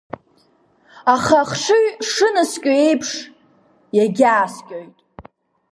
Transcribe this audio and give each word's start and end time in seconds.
Аха 1.13 1.37
ахшыҩ 1.43 1.85
шынаскьо 2.11 2.71
еиԥш, 2.87 3.09
иагьааскьоит. 3.97 4.95